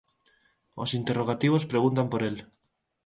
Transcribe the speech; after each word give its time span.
Os 0.83 0.89
interrogativos 0.99 1.69
preguntan 1.71 2.07
por 2.09 2.21
el. 2.29 2.35